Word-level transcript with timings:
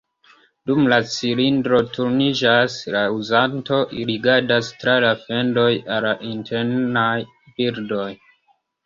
Dum 0.69 0.79
la 0.91 0.97
cilindro 1.15 1.81
turniĝas, 1.97 2.77
la 2.95 3.03
uzanto 3.17 3.81
rigardas 4.11 4.71
tra 4.85 4.95
la 5.05 5.11
fendoj 5.27 5.67
al 5.97 6.05
la 6.09 6.15
internaj 6.31 7.13
bildoj. 7.61 8.09